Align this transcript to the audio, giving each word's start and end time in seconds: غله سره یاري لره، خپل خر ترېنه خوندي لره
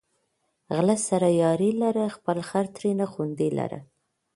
غله 0.75 0.97
سره 1.07 1.27
یاري 1.41 1.71
لره، 1.81 2.05
خپل 2.15 2.37
خر 2.49 2.65
ترېنه 2.75 3.05
خوندي 3.13 3.49
لره 3.57 3.79